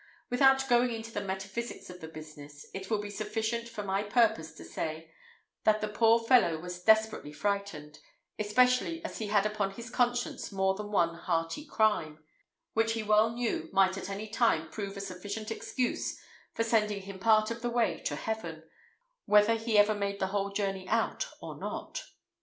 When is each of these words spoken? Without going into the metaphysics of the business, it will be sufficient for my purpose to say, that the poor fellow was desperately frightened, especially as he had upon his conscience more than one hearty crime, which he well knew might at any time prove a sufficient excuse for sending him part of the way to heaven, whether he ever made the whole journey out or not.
Without 0.31 0.67
going 0.67 0.91
into 0.91 1.11
the 1.11 1.21
metaphysics 1.21 1.91
of 1.91 2.01
the 2.01 2.07
business, 2.07 2.65
it 2.73 2.89
will 2.89 2.97
be 2.97 3.11
sufficient 3.11 3.69
for 3.69 3.83
my 3.83 4.01
purpose 4.01 4.51
to 4.55 4.65
say, 4.65 5.13
that 5.63 5.79
the 5.79 5.87
poor 5.87 6.17
fellow 6.21 6.57
was 6.57 6.81
desperately 6.83 7.31
frightened, 7.31 7.99
especially 8.39 9.05
as 9.05 9.19
he 9.19 9.27
had 9.27 9.45
upon 9.45 9.69
his 9.69 9.91
conscience 9.91 10.51
more 10.51 10.73
than 10.73 10.89
one 10.91 11.13
hearty 11.13 11.63
crime, 11.67 12.17
which 12.73 12.93
he 12.93 13.03
well 13.03 13.29
knew 13.29 13.69
might 13.71 13.95
at 13.95 14.09
any 14.09 14.27
time 14.27 14.71
prove 14.71 14.97
a 14.97 15.01
sufficient 15.01 15.51
excuse 15.51 16.19
for 16.55 16.63
sending 16.63 17.03
him 17.03 17.19
part 17.19 17.51
of 17.51 17.61
the 17.61 17.69
way 17.69 17.99
to 17.99 18.15
heaven, 18.15 18.63
whether 19.27 19.53
he 19.53 19.77
ever 19.77 19.93
made 19.93 20.17
the 20.19 20.27
whole 20.33 20.49
journey 20.49 20.87
out 20.89 21.27
or 21.43 21.59
not. 21.59 22.03